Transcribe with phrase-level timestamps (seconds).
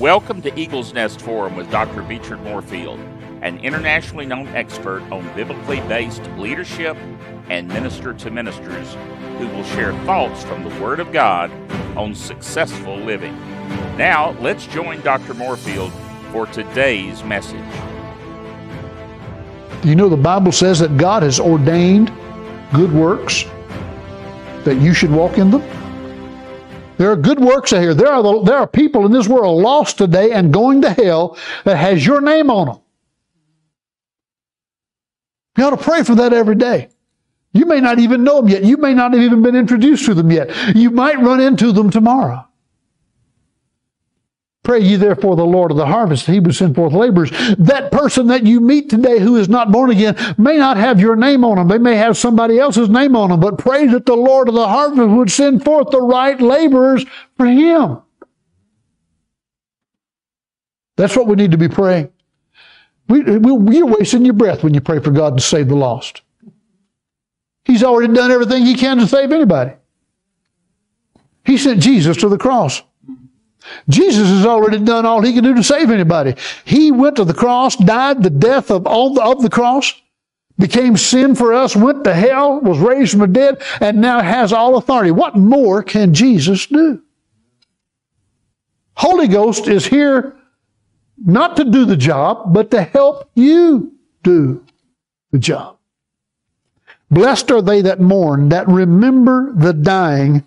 [0.00, 2.00] Welcome to Eagle's Nest Forum with Dr.
[2.00, 2.98] Beechard Moorefield,
[3.42, 6.96] an internationally known expert on biblically based leadership
[7.50, 8.96] and minister to ministers
[9.36, 11.50] who will share thoughts from the Word of God
[11.98, 13.38] on successful living.
[13.98, 15.34] Now, let's join Dr.
[15.34, 15.92] Moorefield
[16.32, 17.60] for today's message.
[19.84, 22.10] You know, the Bible says that God has ordained
[22.72, 23.44] good works,
[24.64, 25.62] that you should walk in them.
[27.00, 27.94] There are good works out here.
[27.94, 31.38] There are, the, there are people in this world lost today and going to hell
[31.64, 32.80] that has your name on them.
[35.56, 36.90] You ought to pray for that every day.
[37.54, 38.64] You may not even know them yet.
[38.64, 40.50] You may not have even been introduced to them yet.
[40.76, 42.46] You might run into them tomorrow.
[44.62, 47.30] Pray ye therefore the Lord of the harvest, he would send forth laborers.
[47.58, 51.16] That person that you meet today who is not born again may not have your
[51.16, 51.68] name on them.
[51.68, 54.68] They may have somebody else's name on them, but pray that the Lord of the
[54.68, 58.02] harvest would send forth the right laborers for him.
[60.96, 62.12] That's what we need to be praying.
[63.08, 66.20] We, we, you're wasting your breath when you pray for God to save the lost.
[67.64, 69.72] He's already done everything he can to save anybody.
[71.46, 72.82] He sent Jesus to the cross.
[73.88, 76.34] Jesus has already done all he can do to save anybody.
[76.64, 79.92] He went to the cross, died the death of the, of the cross,
[80.58, 84.52] became sin for us, went to hell, was raised from the dead, and now has
[84.52, 85.10] all authority.
[85.10, 87.02] What more can Jesus do?
[88.94, 90.36] Holy Ghost is here
[91.16, 94.64] not to do the job, but to help you do
[95.32, 95.78] the job.
[97.10, 100.44] Blessed are they that mourn, that remember the dying.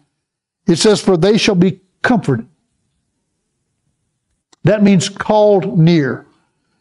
[0.67, 2.47] It says, for they shall be comforted.
[4.64, 6.25] That means called near.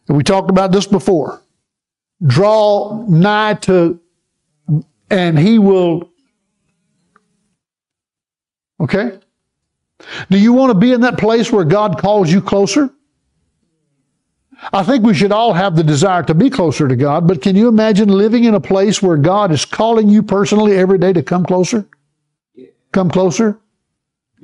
[0.07, 1.41] And we talked about this before.
[2.25, 3.99] Draw nigh to,
[5.09, 6.09] and he will.
[8.79, 9.19] Okay?
[10.29, 12.89] Do you want to be in that place where God calls you closer?
[14.71, 17.55] I think we should all have the desire to be closer to God, but can
[17.55, 21.21] you imagine living in a place where God is calling you personally every day to
[21.21, 21.85] come closer?
[22.93, 23.59] Come closer?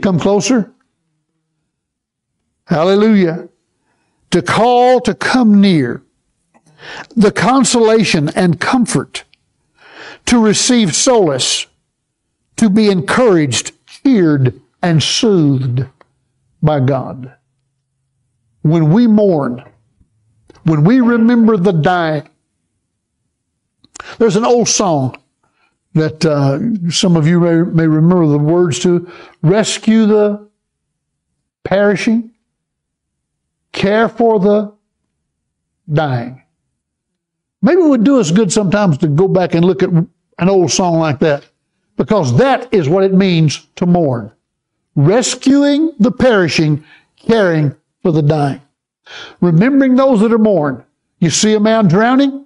[0.01, 0.73] Come closer?
[2.69, 3.49] Hallelujah.
[4.29, 6.03] To call to come near.
[7.15, 9.23] The consolation and comfort.
[10.27, 11.65] To receive solace.
[12.57, 15.87] To be encouraged, cheered, and soothed
[16.61, 17.33] by God.
[18.61, 19.63] When we mourn,
[20.63, 22.29] when we remember the dying,
[24.19, 25.17] there's an old song
[25.93, 30.47] that uh, some of you may, may remember the words to rescue the
[31.63, 32.31] perishing
[33.71, 34.73] care for the
[35.91, 36.43] dying.
[37.61, 40.09] Maybe it would do us good sometimes to go back and look at an
[40.49, 41.45] old song like that,
[41.97, 44.31] because that is what it means to mourn.
[44.95, 46.83] Rescuing the perishing,
[47.17, 48.61] caring for the dying.
[49.41, 50.83] Remembering those that are mourned.
[51.19, 52.45] You see a man drowning?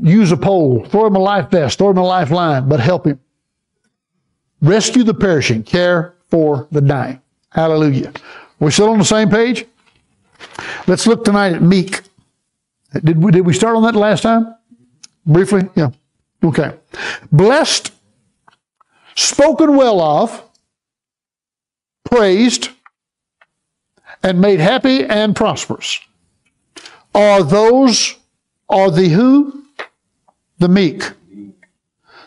[0.00, 3.20] Use a pole, throw him a life vest, throw him a lifeline, but help him.
[4.62, 7.20] Rescue the perishing, care for the dying.
[7.50, 8.12] Hallelujah.
[8.60, 9.66] We're still on the same page?
[10.86, 12.02] Let's look tonight at meek.
[13.04, 14.54] Did we, did we start on that last time?
[15.26, 15.68] Briefly?
[15.74, 15.90] Yeah.
[16.42, 16.72] Okay.
[17.30, 17.92] Blessed,
[19.14, 20.42] spoken well of,
[22.04, 22.70] praised,
[24.22, 26.00] and made happy and prosperous
[27.14, 28.16] are those,
[28.68, 29.64] are the who?
[30.58, 31.02] The meek.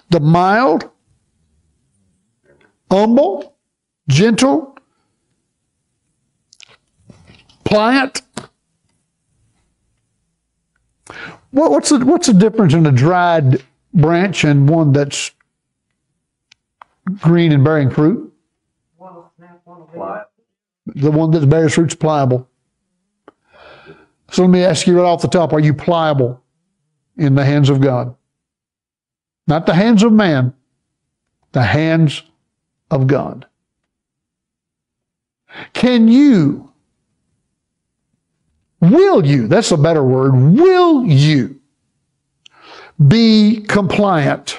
[0.09, 0.89] The mild,
[2.89, 3.55] humble,
[4.09, 4.70] gentle,
[7.71, 8.21] pliant.
[11.51, 15.31] what's the what's the difference in a dried branch and one that's
[17.21, 18.33] green and bearing fruit?
[20.87, 22.47] The one that bears fruit is pliable.
[24.31, 26.43] So let me ask you right off the top: Are you pliable
[27.17, 28.15] in the hands of God?
[29.47, 30.53] Not the hands of man,
[31.53, 32.23] the hands
[32.89, 33.45] of God.
[35.73, 36.70] Can you
[38.81, 41.59] Will you, that's a better word, will you
[43.07, 44.57] be compliant?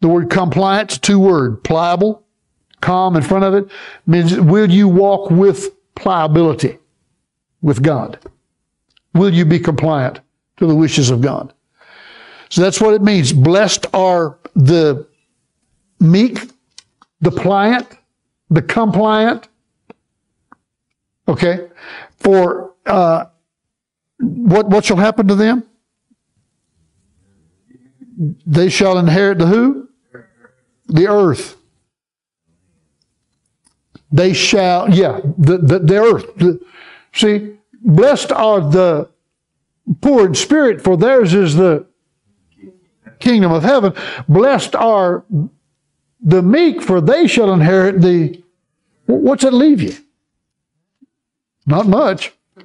[0.00, 2.24] The word compliance, two word, pliable,
[2.80, 3.70] calm in front of it,
[4.06, 6.78] means will you walk with pliability
[7.62, 8.18] with God?
[9.14, 10.20] Will you be compliant
[10.56, 11.54] to the wishes of God?
[12.48, 13.32] So that's what it means.
[13.32, 15.06] Blessed are the
[16.00, 16.50] meek,
[17.20, 17.86] the pliant,
[18.50, 19.48] the compliant,
[21.28, 21.68] Okay?
[22.18, 23.26] For uh,
[24.18, 25.64] what, what shall happen to them?
[28.46, 29.88] They shall inherit the who?
[30.88, 31.56] The earth.
[34.12, 36.36] they shall, yeah, the, the, the earth.
[36.36, 36.60] The,
[37.14, 39.08] see, blessed are the
[40.00, 41.86] poor in spirit, for theirs is the
[43.18, 43.94] kingdom of heaven.
[44.28, 45.24] Blessed are
[46.20, 48.42] the meek, for they shall inherit the.
[49.06, 49.94] What's it leave you?
[51.66, 52.32] Not much.
[52.56, 52.64] I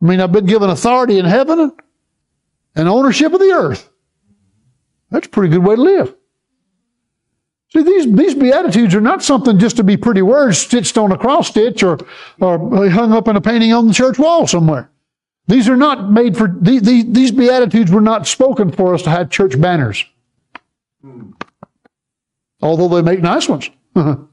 [0.00, 1.72] mean, I've been given authority in heaven
[2.74, 3.88] and ownership of the earth.
[5.10, 6.14] That's a pretty good way to live.
[7.70, 11.18] See, these, these Beatitudes are not something just to be pretty words stitched on a
[11.18, 11.98] cross stitch or,
[12.40, 14.90] or hung up in a painting on the church wall somewhere.
[15.46, 19.10] These are not made for, these, these, these Beatitudes were not spoken for us to
[19.10, 20.04] have church banners.
[21.00, 21.30] Hmm.
[22.60, 23.70] Although they make nice ones.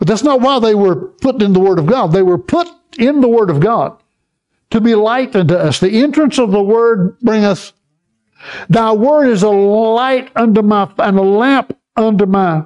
[0.00, 2.08] but that's not why they were put in the Word of God.
[2.08, 2.68] They were put
[2.98, 3.96] in the Word of God
[4.70, 5.78] to be light unto us.
[5.78, 7.72] The entrance of the Word bringeth
[8.68, 12.64] Thy word is a light unto my and a lamp unto my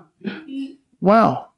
[1.01, 1.49] wow.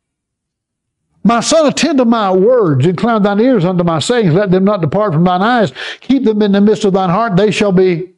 [1.22, 4.80] My son, attend to my words, incline thine ears unto my sayings, let them not
[4.80, 5.72] depart from thine eyes.
[6.00, 8.14] Keep them in the midst of thine heart, they shall be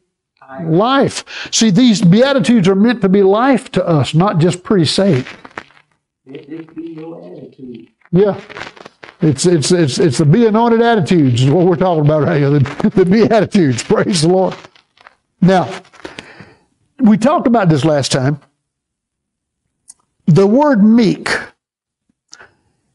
[0.63, 1.25] life.
[1.51, 4.85] See, these Beatitudes are meant to be life to us, not just pretty
[6.33, 7.87] say.
[8.11, 8.39] Yeah.
[9.21, 12.49] It's it's it's it's the be anointed attitudes is what we're talking about right here.
[12.51, 13.83] The, the be attitudes.
[13.83, 14.55] Praise the Lord.
[15.41, 15.81] Now,
[16.99, 18.39] we talked about this last time.
[20.25, 21.29] The word meek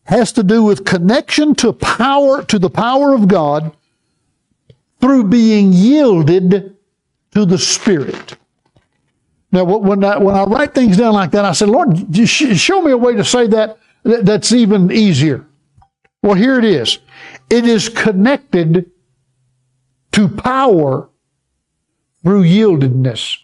[0.04, 3.74] has to do with connection to power, to the power of God
[5.00, 6.76] through being yielded
[7.32, 8.36] to the Spirit.
[9.54, 12.82] Now, when I, when I write things down like that, I said, Lord, just show
[12.82, 15.46] me a way to say that that's even easier.
[16.24, 16.98] Well, here it is.
[17.48, 18.90] It is connected
[20.10, 21.08] to power
[22.24, 23.38] through yieldedness.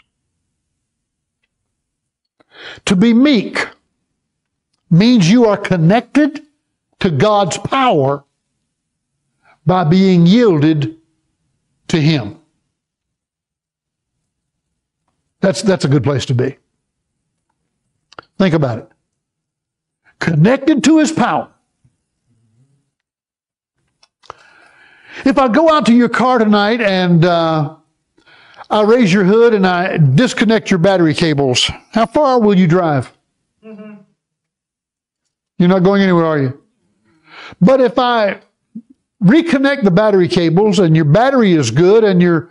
[2.86, 3.68] To be meek
[4.90, 6.44] means you are connected
[6.98, 8.24] to God's power
[9.64, 10.96] by being yielded
[11.86, 12.39] to Him.
[15.40, 16.56] That's, that's a good place to be.
[18.38, 18.88] Think about it.
[20.18, 21.50] Connected to His power.
[25.24, 27.76] If I go out to your car tonight and uh,
[28.70, 31.70] I raise your hood and I disconnect your battery cables.
[31.92, 33.12] How far will you drive?
[33.64, 33.94] Mm-hmm.
[35.58, 36.62] You're not going anywhere, are you?
[37.60, 38.40] But if I
[39.22, 42.50] reconnect the battery cables and your battery is good and your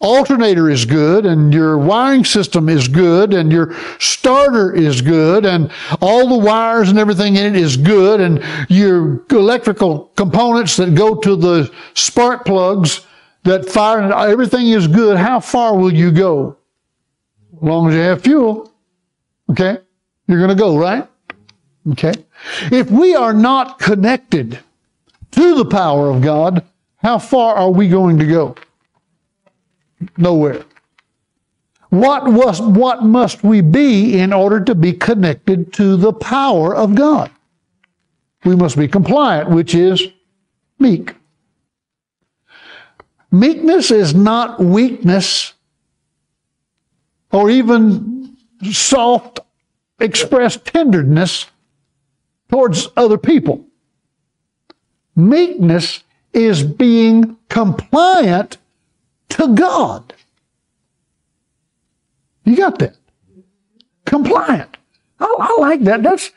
[0.00, 5.70] alternator is good and your wiring system is good and your starter is good and
[6.00, 11.14] all the wires and everything in it is good and your electrical components that go
[11.14, 13.06] to the spark plugs
[13.46, 16.56] that fire and everything is good, how far will you go?
[17.56, 18.72] As long as you have fuel,
[19.50, 19.78] okay,
[20.26, 21.08] you're going to go, right?
[21.92, 22.12] Okay.
[22.72, 24.58] If we are not connected
[25.30, 26.64] to the power of God,
[26.96, 28.56] how far are we going to go?
[30.16, 30.64] Nowhere.
[31.90, 36.94] What was what must we be in order to be connected to the power of
[36.94, 37.30] God?
[38.44, 40.02] We must be compliant, which is
[40.78, 41.14] meek.
[43.30, 45.54] Meekness is not weakness
[47.32, 48.36] or even
[48.70, 49.40] soft
[50.00, 51.46] expressed tenderness
[52.50, 53.64] towards other people.
[55.14, 58.58] Meekness is being compliant
[59.36, 60.14] to God.
[62.44, 62.96] You got that?
[64.04, 64.76] Compliant.
[65.18, 66.02] I, I like that.
[66.02, 66.30] That's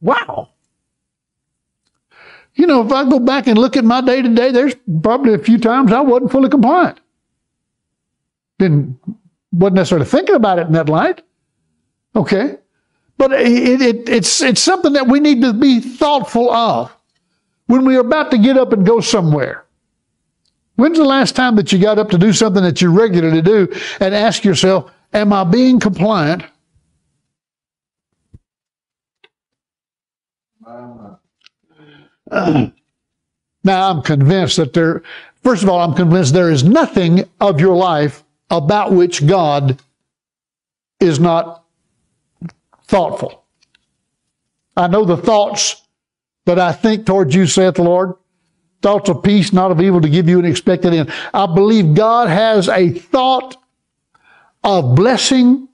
[0.00, 0.50] wow.
[2.54, 5.34] You know, if I go back and look at my day to day, there's probably
[5.34, 6.98] a few times I wasn't fully compliant.
[8.58, 8.98] Didn't
[9.52, 11.22] wasn't necessarily thinking about it in that light.
[12.16, 12.58] Okay,
[13.16, 16.94] but it, it, it's it's something that we need to be thoughtful of
[17.66, 19.64] when we're about to get up and go somewhere.
[20.78, 23.66] When's the last time that you got up to do something that you regularly do
[23.98, 26.44] and ask yourself, "Am I being compliant?"
[32.30, 32.70] now,
[33.64, 35.02] I'm convinced that there,
[35.42, 39.82] first of all, I'm convinced there is nothing of your life about which God
[41.00, 41.64] is not
[42.84, 43.42] thoughtful.
[44.76, 45.82] I know the thoughts
[46.46, 48.14] that I think towards you, saith the Lord,
[48.82, 51.12] thoughts of peace, not of evil, to give you an expected end.
[51.34, 53.56] I believe God has a thought
[54.62, 55.68] of blessing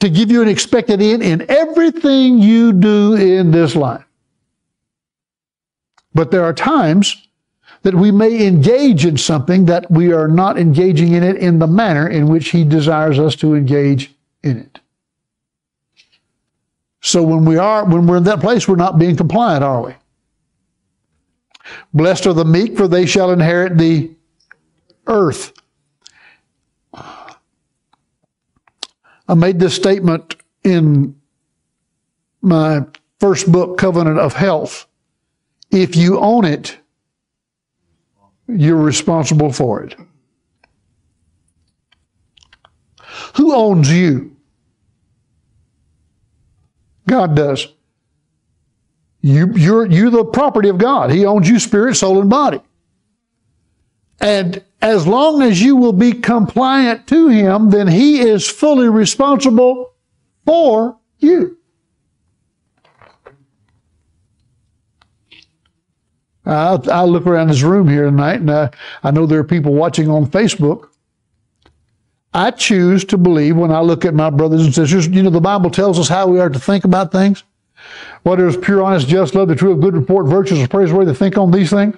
[0.00, 4.04] to give you an expected end in everything you do in this life.
[6.14, 7.28] But there are times
[7.82, 11.66] that we may engage in something that we are not engaging in it in the
[11.66, 14.80] manner in which He desires us to engage in it.
[17.00, 19.94] So when we are, when we're in that place, we're not being compliant, are we?
[21.94, 24.14] Blessed are the meek, for they shall inherit the
[25.06, 25.52] earth.
[29.28, 31.16] I made this statement in
[32.40, 32.84] my
[33.20, 34.86] first book, Covenant of Health.
[35.70, 36.76] If you own it,
[38.46, 39.96] you're responsible for it.
[43.36, 44.36] Who owns you?
[47.06, 47.68] God does.
[49.22, 51.10] You, you're, you're the property of God.
[51.12, 52.60] He owns you spirit, soul, and body.
[54.20, 59.94] And as long as you will be compliant to Him, then He is fully responsible
[60.44, 61.56] for you.
[66.44, 68.70] I, I look around this room here tonight, and I,
[69.04, 70.88] I know there are people watching on Facebook.
[72.34, 75.40] I choose to believe when I look at my brothers and sisters, you know, the
[75.40, 77.44] Bible tells us how we are to think about things.
[78.22, 81.36] What is pure, honest, just, love, the true, good report, virtuous, or praiseworthy, to think
[81.36, 81.96] on these things.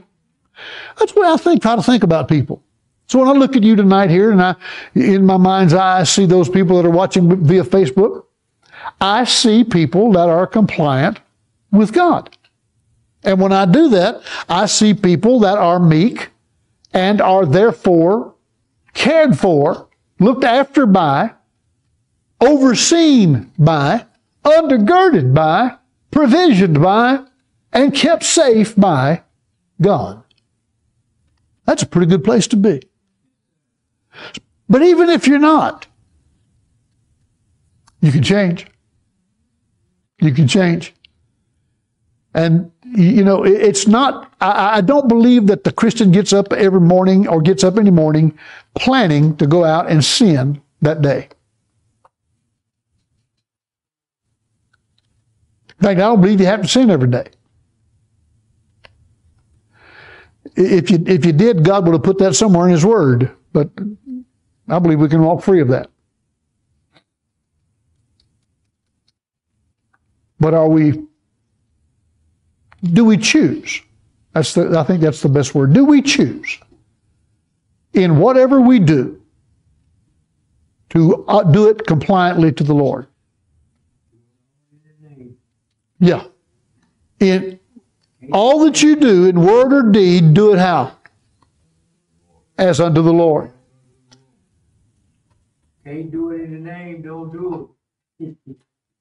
[0.99, 2.63] That's the way I think, how to think about people.
[3.07, 4.55] So when I look at you tonight here and I,
[4.95, 8.25] in my mind's eye, I see those people that are watching via Facebook.
[9.01, 11.21] I see people that are compliant
[11.71, 12.37] with God.
[13.25, 16.31] And when I do that, I see people that are meek
[16.93, 18.35] and are therefore
[18.95, 19.89] cared for,
[20.21, 21.33] looked after by,
[22.41, 24.07] overseen by,
[24.45, 25.77] undergirded by,
[26.11, 27.25] provisioned by,
[27.73, 29.23] and kept safe by
[29.81, 30.23] God.
[31.67, 32.83] That's a pretty good place to be.
[34.69, 35.87] But even if you're not,
[38.01, 38.67] you can change.
[40.21, 40.95] You can change.
[42.35, 46.81] And, you know, it's not, I, I, don't believe that the Christian gets up every
[46.81, 48.37] morning or gets up any morning
[48.75, 51.29] planning to go out and sin that day.
[55.81, 57.27] In fact, I don't believe you have to sin every day.
[60.57, 63.31] If you, if you did, God would have put that somewhere in His Word.
[63.53, 63.71] But
[64.69, 65.91] I believe we can walk free of that.
[70.41, 71.03] But are we,
[72.83, 73.81] do we choose?
[74.35, 75.73] That's the, I think that's the best word.
[75.73, 76.59] Do we choose
[77.93, 79.23] in whatever we do
[80.91, 83.07] to uh, do it compliantly to the Lord?
[86.05, 86.25] Yeah.
[87.19, 87.59] In
[88.31, 90.93] all that you do in word or deed, do it how?
[92.59, 93.51] As unto the Lord.
[95.83, 97.75] Can't do it in the name, don't do
[98.21, 98.37] it.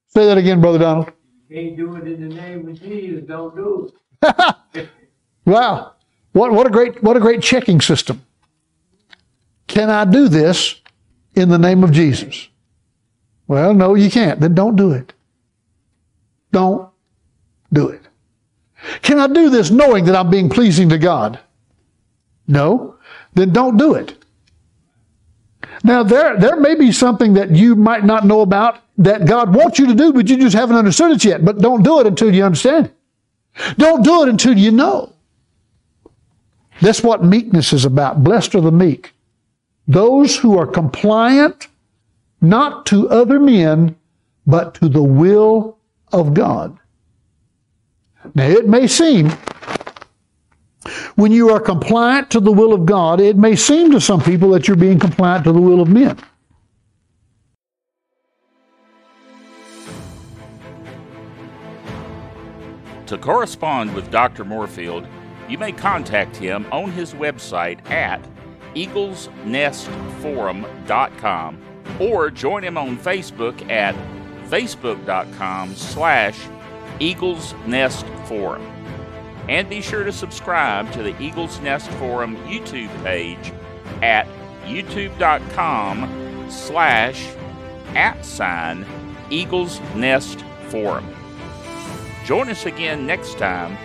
[0.07, 1.12] Say that again, Brother Donald.
[1.51, 3.91] Can't do it in the name of Jesus, don't do
[4.22, 4.89] it.
[5.45, 5.93] wow.
[6.31, 8.25] What, what, a great, what a great checking system.
[9.67, 10.79] Can I do this
[11.36, 12.48] in the name of Jesus?
[13.48, 14.39] Well, no, you can't.
[14.39, 15.13] Then don't do it.
[16.51, 16.92] Don't
[17.74, 18.01] do it.
[19.01, 21.39] Can I do this knowing that I'm being pleasing to God?
[22.48, 22.96] No.
[23.34, 24.18] Then don't do it.
[25.84, 29.80] Now, there, there may be something that you might not know about that God wants
[29.80, 31.44] you to do, but you just haven't understood it yet.
[31.44, 32.92] But don't do it until you understand.
[33.77, 35.13] Don't do it until you know.
[36.82, 38.24] That's what meekness is about.
[38.24, 39.13] Blessed are the meek.
[39.88, 41.68] Those who are compliant
[42.42, 43.96] not to other men,
[44.46, 45.77] but to the will
[46.12, 46.77] of God.
[48.36, 49.32] Now, it may seem,
[51.15, 54.50] when you are compliant to the will of God, it may seem to some people
[54.51, 56.18] that you're being compliant to the will of men.
[63.08, 64.44] To correspond with Dr.
[64.44, 65.08] Moorefield,
[65.48, 68.22] you may contact him on his website at
[68.75, 71.58] eaglesnestforum.com
[72.00, 73.94] or join him on Facebook at
[74.50, 76.39] facebook.com slash
[77.00, 78.62] Eagles Nest Forum.
[79.50, 83.51] And be sure to subscribe to the Eagles Nest Forum YouTube page
[84.01, 84.27] at
[84.65, 87.27] youtube.com slash
[87.95, 88.85] at sign
[89.29, 91.05] Eagles Nest Forum.
[92.25, 93.77] Join us again next time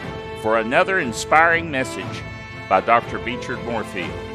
[0.42, 2.22] for another inspiring message
[2.68, 3.18] by Dr.
[3.18, 4.27] Beechard Moorefield.